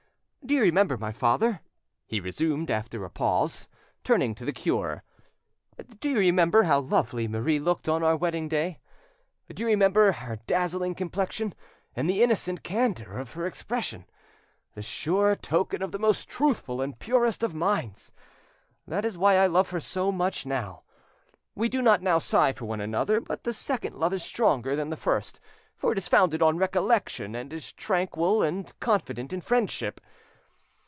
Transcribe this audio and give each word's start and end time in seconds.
Do 0.43 0.55
you 0.55 0.61
remember, 0.63 0.97
my 0.97 1.13
father," 1.13 1.61
he 2.05 2.19
resumed, 2.19 2.69
after 2.69 3.05
a 3.05 3.09
pause, 3.09 3.69
turning 4.03 4.35
to 4.35 4.43
the 4.43 4.51
cure, 4.51 5.03
"do 6.01 6.09
you 6.09 6.17
remember 6.19 6.63
how 6.63 6.79
lovely 6.81 7.25
Marie 7.25 7.59
looked 7.59 7.87
on 7.87 8.03
our 8.03 8.17
wedding 8.17 8.49
day? 8.49 8.79
Do 9.53 9.61
you 9.63 9.67
remember 9.67 10.11
her 10.11 10.37
dazzling 10.47 10.93
complexion 10.95 11.53
and 11.95 12.09
the 12.09 12.21
innocent 12.21 12.63
candour 12.63 13.17
of 13.17 13.31
her 13.33 13.45
expression?—the 13.45 14.81
sure 14.81 15.37
token 15.37 15.81
of 15.81 15.93
the 15.93 15.99
most 15.99 16.27
truthful 16.27 16.81
and 16.81 16.99
purest 16.99 17.43
of 17.43 17.53
minds! 17.53 18.11
That 18.85 19.05
is 19.05 19.17
why 19.17 19.37
I 19.37 19.45
love 19.45 19.69
her 19.69 19.79
so 19.79 20.11
much 20.11 20.45
now; 20.45 20.83
we 21.55 21.69
do 21.69 21.81
not 21.81 22.01
now 22.01 22.17
sigh 22.19 22.51
for 22.51 22.65
one 22.65 22.81
another, 22.81 23.21
but 23.21 23.43
the 23.45 23.53
second 23.53 23.95
love 23.95 24.11
is 24.11 24.23
stronger 24.23 24.75
than 24.75 24.89
the 24.89 24.97
first, 24.97 25.39
for 25.77 25.93
it 25.93 25.97
is 25.97 26.09
founded 26.09 26.41
on 26.41 26.57
recollection, 26.57 27.35
and 27.35 27.53
is 27.53 27.71
tranquil 27.71 28.41
and 28.41 28.77
confident 28.81 29.31
in 29.31 29.39
friendship 29.39 30.01